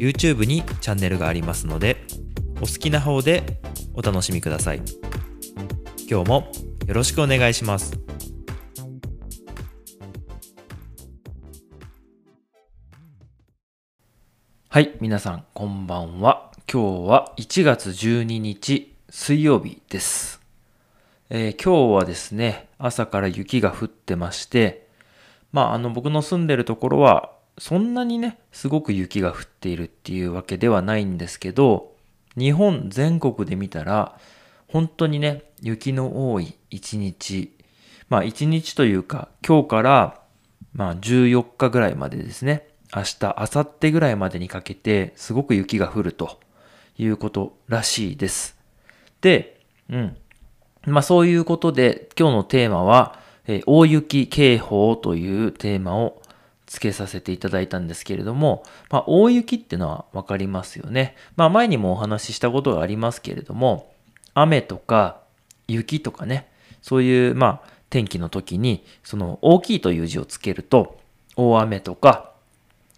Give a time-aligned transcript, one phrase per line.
[0.00, 1.98] YouTube にチャンネルがありますので
[2.56, 3.60] お好きな方で
[3.92, 4.80] お楽しみください。
[6.08, 6.50] 今日も
[6.86, 8.00] よろしくお願いします。
[14.70, 16.50] はい皆さんこんばんは。
[16.72, 20.40] 今日は1月12日水曜日です、
[21.28, 24.88] えー今日はですね朝から雪が降ってまして
[25.52, 31.92] まああの僕の住んでるところはそんなにねすごく雪が降っているっていうわけではないんですけど
[32.36, 34.18] 日本全国で見たら
[34.66, 37.54] 本当にね雪の多い一日
[38.08, 40.20] まあ一日というか今日から
[40.72, 46.40] まあ14日ぐらいまでですね明日明後日ぐらいまでにかけてすごく雪が降ると
[46.96, 48.56] いうことらしいです。
[49.20, 50.16] でうん。
[50.86, 56.22] まあそういうことで今日のテーマは、え大雪警報というテーマを
[56.70, 61.16] 付けさせていただいたんですけれども、まあ大雪ってのはわかりますよね。
[61.36, 63.92] まあ前にもお話ししたことがありますけれども、
[64.34, 65.20] 雨とか
[65.66, 66.48] 雪とかね、
[66.80, 70.98] そういうまあ天気の時にその大きいという字をつけると
[71.36, 72.30] 大雨とか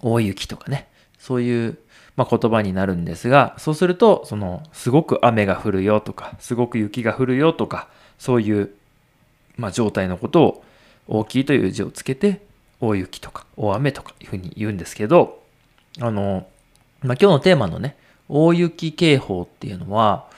[0.00, 1.78] 大雪とかね、そういう、
[2.16, 8.70] まあ、言葉になるんですが、そうすると、その、すごく雨が降るよとか、すごく雪が降るよとか、そういう、
[9.56, 10.64] まあ、状態のことを
[11.08, 12.45] 大きいという字をつけて、
[12.80, 15.42] 大雪とか大雨とかいうふうに言うんですけど、
[16.00, 16.46] あの、
[17.02, 17.96] まあ、今日のテーマのね、
[18.28, 20.28] 大雪警報っていうのは、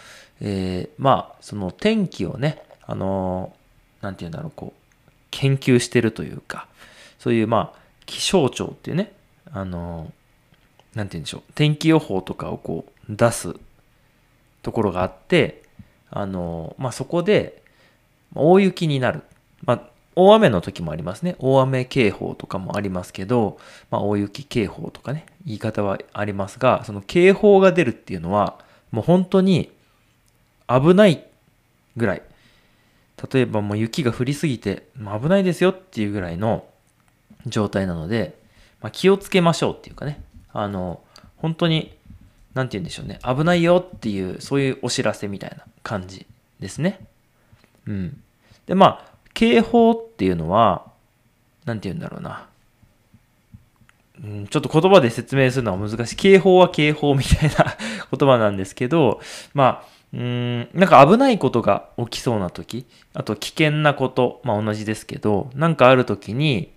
[0.41, 3.53] えーまあ、その天気をね、あの、
[4.01, 6.68] なんて言うんだろう、こう、研究してるというか、
[7.18, 9.13] そういう、まあ、気象庁っていうね、
[9.51, 10.13] あの、
[10.95, 13.55] なんて言うんでしょう、天気予報とかをこう出す
[14.63, 15.63] ところがあって、
[16.11, 17.63] あの、まあ、そこで
[18.34, 19.23] 大雪になる。
[19.64, 19.83] まあ、
[20.20, 21.36] 大雨の時もありますね。
[21.39, 23.56] 大雨警報とかもありますけど、
[23.89, 28.58] まあ、大雪警報とかね、言い方はありますが、その警報が出るっていうのは、
[28.90, 29.70] もう本当に
[30.67, 31.24] 危ない
[31.96, 32.23] ぐらい。
[33.33, 36.67] 例えばもう雪が降りすぎて、危ないですよっていうぐらいの
[37.46, 38.36] 状態なので、
[38.80, 40.20] まあ、気をつけましょうっていうかね、
[40.52, 41.01] あの、
[41.36, 41.96] 本当に、
[42.55, 46.27] なんて言うんでしょうね、危ないよっていう、そういうお知らせみたいな感じ
[46.58, 47.07] ですね。
[47.86, 48.20] うん。
[48.67, 50.85] で、まあ、警報っていうのは、
[51.65, 52.49] なんて言うんだろうな。
[54.21, 56.17] うん、ちょっと言葉で説明するのは難しい。
[56.17, 57.77] 警報は警報みたいな
[58.11, 59.21] 言葉なんですけど、
[59.55, 62.85] まあ、うーん、なんか危ないことが起きそうな時、
[63.15, 66.73] あと危険なこと、まあ同じですけど、なんかある時に、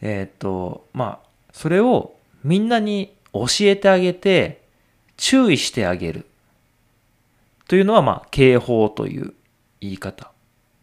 [0.00, 4.62] えーっと、まあ、それをみんなに教えてあげて、
[5.18, 6.24] 注意してあげる。
[7.68, 9.34] というのは、まあ、警報という
[9.82, 10.32] 言い方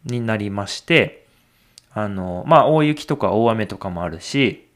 [0.06, 1.26] になりまして、
[1.92, 4.68] あの、まあ、大雪とか大雨とかもあるし、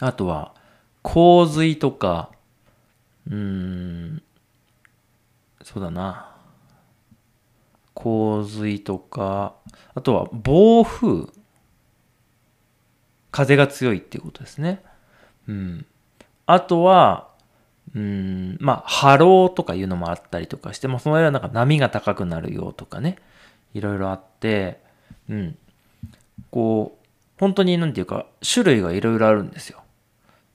[0.00, 0.54] あとは、
[1.02, 2.30] 洪水とか、
[3.28, 4.22] うーん、
[5.62, 6.34] そうだな。
[7.94, 9.54] 洪水とか、
[9.94, 11.28] あとは暴風。
[13.30, 14.82] 風が強いっていうことですね。
[15.48, 15.86] うん。
[16.46, 17.30] あとは、
[17.94, 23.18] うん、まあ、波浪とかいうのもあったりとかして、まあ、その間はなんか波が高くなるよとかね、
[23.74, 24.80] いろいろあって、
[25.28, 25.58] うん。
[26.50, 27.06] こう、
[27.38, 29.82] 本当になんていうか、種類がいろいろあるんですよ。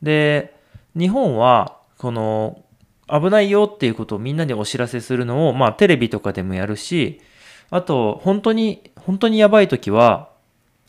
[0.02, 0.56] で、
[0.96, 2.64] 日本は、この、
[3.10, 7.22] 危ないよっていうことをみんなにお知らせするのを、まあ、テレビとかでもやるし、
[7.70, 10.30] あと、本当に、本当にやばい時は、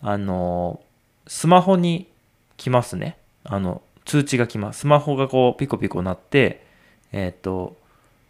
[0.00, 0.80] あの、
[1.26, 2.08] スマホに
[2.56, 3.18] 来ますね。
[3.44, 4.80] あの、通知が来ます。
[4.80, 6.64] スマホがこう、ピコピコ鳴って、
[7.12, 7.76] えっ、と、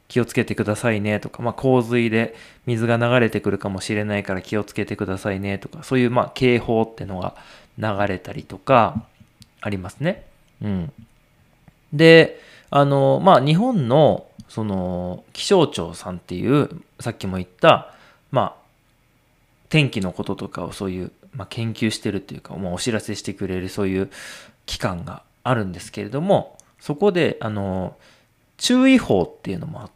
[0.08, 2.34] 気をつけてくださいねとか、まあ、洪水で
[2.66, 7.36] 水が流れてくるかもしれないから気をつけてくださいねとか、そういう、まあ、警報ってのが
[7.78, 9.04] 流れたりとか、
[9.60, 10.24] ありますね。
[10.62, 10.92] うん。
[11.92, 12.40] で、
[12.70, 16.70] あの、まあ、日本の、その、気象庁さんっていう、
[17.00, 17.94] さっきも言った、
[18.30, 18.68] まあ、
[19.68, 24.10] 天気のこととかをそういう、まあ、研究してるっていうか、まあ、お知らせしてくれるそういう
[24.66, 27.96] 機関があるんですけれども、そこで、あの、
[28.56, 29.90] 注意報っていうのもあっ、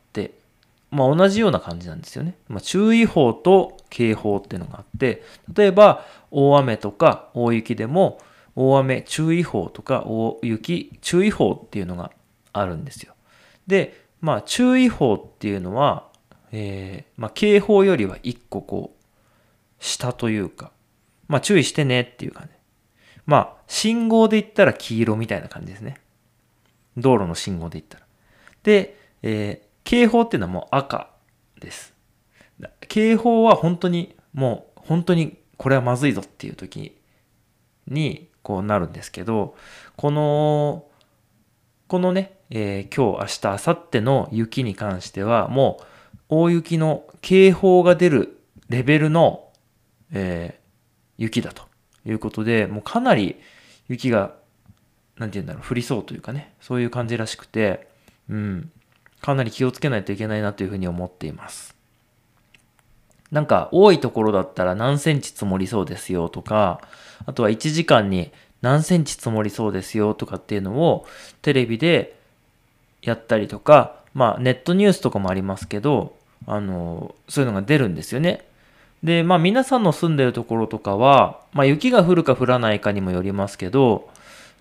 [0.93, 2.37] まあ、同じような感じなんですよね。
[2.49, 5.23] まあ、注意報と警報っていうのがあって、
[5.53, 8.21] 例えば、大雨とか大雪でも、
[8.55, 12.13] 大雨注意報とか大雪注意報っていうのが
[12.53, 13.15] あるんですよ。
[13.67, 16.09] で、まあ注意報っていうのは、
[16.53, 19.05] えー、まあ警報よりは一個こう、
[19.79, 20.73] 下というか、
[21.29, 22.59] まあ注意してねっていう感じ。
[23.25, 25.97] まあ信号で言ったら黄色みたいな感じですね。
[26.99, 28.05] 道路の信号で言ったら。
[28.63, 31.11] で、えー、警報っていうのはもう赤
[31.61, 31.95] です。
[32.89, 36.97] 警報は本当にもう本当にこれはまずいぞっていう時
[37.87, 39.55] にこうなるんですけど、
[39.97, 40.87] この、
[41.87, 45.85] このね、えー、今日、明日、明後日の雪に関しては、もう
[46.29, 49.51] 大雪の警報が出るレベルの、
[50.13, 51.63] えー、雪だと
[52.05, 53.37] いうことで、もうかなり
[53.89, 54.35] 雪が、
[55.19, 57.89] なんて言うんだろう、降りそうというかね、そういう感じらしくて、
[58.29, 58.73] うん、
[59.23, 61.75] かなり気をつけないといけないなというふうに思っています。
[63.31, 66.83] なんか多いところだったら何センチ積もりそうですよとか、
[67.25, 68.31] あとは1時間に
[68.61, 71.07] 何センチ積もりそうですよとかっていうのを
[71.41, 72.19] テレビで
[73.01, 76.15] やったりとか、まあネットニュースとかもありますけど、
[76.47, 78.45] あの、そういうのが出るんですよね。
[79.03, 84.11] で、まあ皆さんの住んでるところとかは、まあ雪が降るか降らないかにもよりますけど、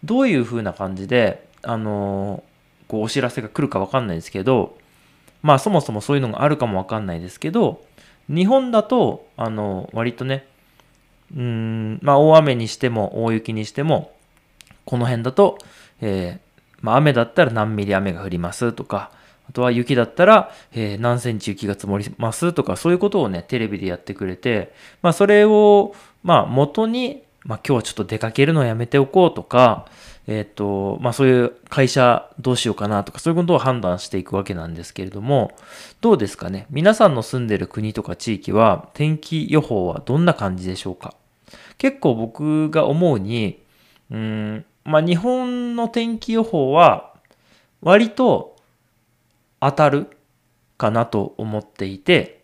[0.04, 2.44] どういう風な感じで、あの、
[2.92, 4.78] こうお知らせが来るかわかんないですけど、
[5.42, 7.82] まあそもそもそういうのがあるかもわかんないですけど、
[8.28, 10.46] 日本だと、あの、割とね、
[11.34, 14.12] うん、まあ、大雨にしても、大雪にしても、
[14.84, 15.58] この辺だと、
[16.02, 19.12] えー、まあ、雨だったら何ミリ雨が降りますとか、
[19.50, 29.88] あとは雪だったら、えー、何センチ雪が積もりますとか、そういうことをね、テレビでやってくれて、まあ、それを、まあ、元に、まあ、今日はちょっと出かけるのをやめておこうとか、
[30.28, 35.52] えっ、と、まあそういう会社どうしようかなとかそういうことを判断していくわけなんですけれども、
[36.00, 36.68] どうですかね？
[36.70, 41.16] 皆さんの住んでる国とか地域は天気予報はどんな感じでしょうか？
[41.78, 43.64] 結構僕が思うに、
[44.12, 47.14] うん、まあ日本の天気予報は
[47.82, 48.56] 割と
[49.60, 50.08] 当たる
[50.78, 52.44] かなと思っていて、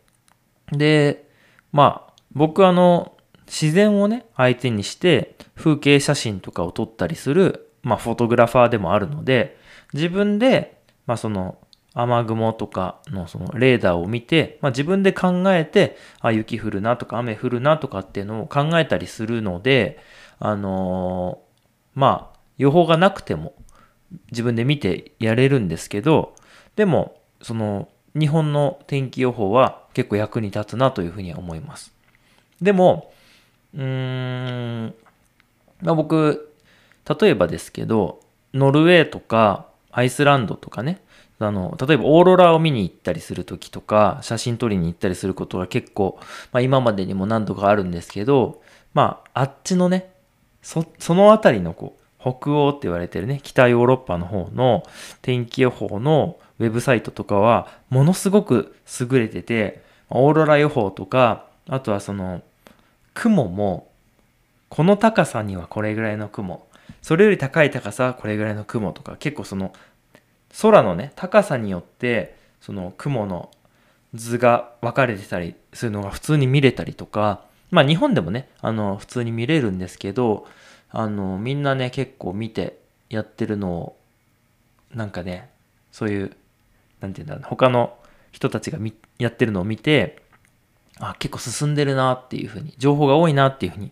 [0.72, 1.30] で、
[1.72, 3.14] まあ僕あの
[3.46, 9.58] 自然をね相手にして風景写真とかを撮ったりするまあ、フォトグラファーでもあるので、
[9.94, 11.58] 自分で、まあ、その、
[11.94, 19.98] 雨雲とかのそのレーダーを見て、まあ、自分で考えて、あ、雪降るなとか雨降るなとかっていうのを考えたりするので、
[20.38, 23.54] あのー、まあ、予報がなくても
[24.32, 26.36] 自分で見てやれるんですけど、
[26.76, 31.94] でも、その、日本の天気予報は結構役に立つなというふうには思います。
[32.62, 33.12] でも、
[33.74, 34.94] うーん、
[35.82, 36.47] まあ、僕、
[37.08, 38.20] 例えばですけど、
[38.54, 41.02] ノルウェーとかアイスランドとかね、
[41.40, 46.20] あの、例えばオーロラを見に行ったりするときとか、写真撮りに行ったりすることが結構、
[46.52, 48.62] まあ今までにも何度かあるんですけど、
[48.94, 50.12] まああっちのね、
[50.62, 54.84] そ、そのあたりのこう、北欧って言われてるね、北ヨーロッパの方の
[55.22, 62.42] 天気予報のウェブサイトとかは、ものすごく優れてて、オーロラ予報とか、あとはその、
[63.14, 63.90] 雲も、
[64.70, 66.67] この高さにはこれぐらいの雲、
[67.02, 69.74] それより高い高さはこれぐらいの雲とか結構その
[70.62, 73.52] 空のね高さによってその雲の
[74.14, 77.42] 図が分かれてたりするのが普通に見れたりとか
[77.72, 80.48] まあ日本でもねあの普通に見れるんですけど
[80.90, 82.80] あのみんなね結構見て
[83.10, 83.98] やってるのを
[84.94, 85.50] なんかね
[85.92, 86.36] そういう
[87.02, 87.98] 何て言うんだろう他の
[88.32, 88.80] 人たちが
[89.20, 90.22] やってるのを見て
[91.00, 93.92] あ結構進んでるなっていうふうに情報が多いなっていうふうに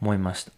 [0.00, 0.52] 思いました。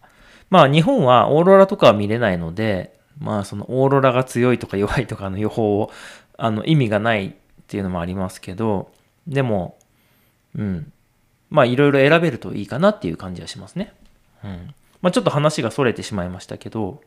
[0.50, 5.90] まあ日本はオーロラとかは見れないので、まあそのオーロラが強いとか弱いとかの予報を、
[6.36, 7.32] あの意味がないっ
[7.66, 8.90] ていうのもありますけど、
[9.26, 9.78] でも、
[10.56, 10.92] うん。
[11.48, 13.92] まあいろいろ選べるといいかなっていう感じはしますね。
[14.44, 14.74] うん。
[15.02, 17.00] まあちょっと話が逸れてしまいましたけど、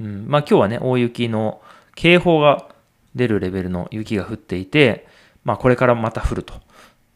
[0.00, 0.26] うん。
[0.28, 1.60] まあ今日はね、大雪の
[1.94, 2.68] 警報が
[3.14, 5.06] 出るレベルの雪が降っていて、
[5.44, 6.54] まあこれからまた降ると。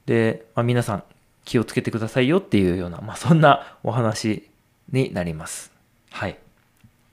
[0.06, 1.04] で、まあ皆さん
[1.44, 4.49] 気をつけてくださいよっていうような、まあそんなお話
[4.92, 5.72] になります。
[6.10, 6.38] はい。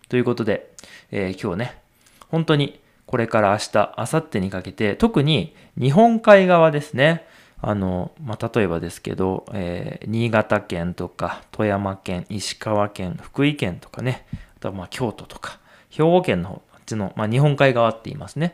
[0.09, 0.71] ということで、
[1.11, 1.81] えー、今日ね、
[2.29, 7.25] 本当にこれから明日、明後日にかけて、特に日本海側ですね。
[7.61, 14.25] あの、まあ、例えばですけど、えー、新潟県とか、富山県、石川県、福井県とかね、
[14.57, 18.53] あとはま京都とか、兵庫県の方、あっちの、まあ、日本海側って言いますね。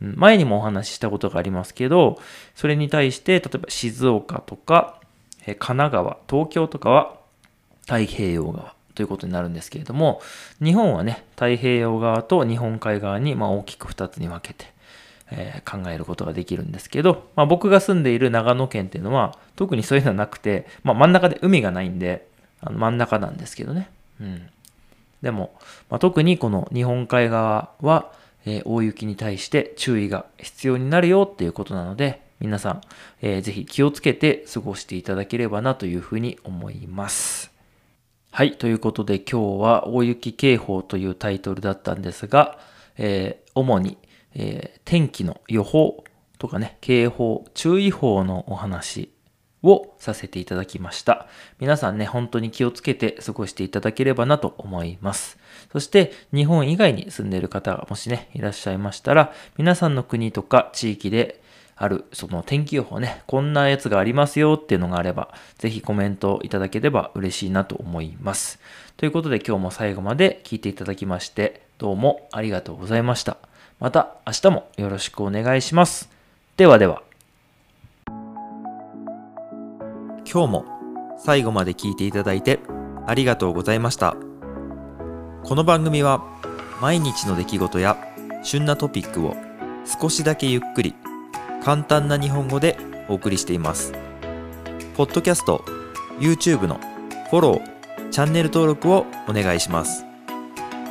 [0.00, 2.20] 前にもお話ししたことがありますけど、
[2.54, 5.00] それに対して、例えば静岡とか、
[5.46, 7.16] え神奈川、東京とかは
[7.86, 10.20] 太平洋側ということになるんですけれども、
[10.62, 14.66] 日本はね、太平洋側と日本海側にま大きく2つに分けて、
[15.30, 22.26] えー、考えることができるんですけど、まあ、僕が住んでいる長野県っていうのは特にそういうのはなくて、まあ、真ん中で海がないんで、
[22.60, 23.90] あの真ん中なんですけどね。
[24.20, 24.48] うん。
[25.22, 25.54] でも、
[25.90, 28.12] まあ、特にこの日本海側は、
[28.46, 32.80] えー、大雪に対して注意が必要になるよっていうことなので、皆さん、
[33.22, 37.53] えー、ぜひ気をつけて過ごしていただければなというふうに思います。
[38.36, 38.56] はい。
[38.56, 42.58] ということで今日は大雪警報というタイトルだったんですが、
[42.96, 43.96] えー、主に、
[44.34, 46.02] えー、天気の予報
[46.38, 49.14] とかね、警報、注意報のお話
[49.62, 51.28] をさせていただきました。
[51.60, 55.38] 皆さんね、本当に気をつけて過ごしていただければなと思います。
[55.70, 61.40] そして日本以外に住んでいる方がもしね、いらっしゃいましたら、皆さんの国とか地域で
[61.76, 68.60] ある、その天気予報ね、こんなやつがありますよっていうのがあれば、ぜひコメントいただければ嬉しいなと思います。
[68.96, 73.36] ということで今日も最後まで聞いていただきまして、どうもありがとうございました。
[73.80, 76.08] また明日もよろしくお願いします。
[76.56, 77.02] ではでは。
[80.30, 80.64] 今日も
[81.18, 82.60] 最後まで聞いていただいて
[83.06, 84.16] ありがとうございました。
[85.44, 86.24] この番組は
[86.80, 87.96] 毎日の出来事や
[88.42, 89.36] 旬なトピックを
[90.00, 90.94] 少しだけゆっくり
[91.64, 92.76] 簡単な日本語で
[93.08, 93.94] お送りしています。
[94.96, 95.64] ポッドキャスト、
[96.20, 96.78] YouTube の
[97.30, 100.04] フォロー、チャンネル登録をお願いします。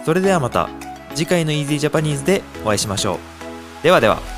[0.04, 0.70] それではまた
[1.14, 3.16] 次回の Easy Japanese でお会いしましょ
[3.82, 3.84] う。
[3.84, 4.33] ではでは。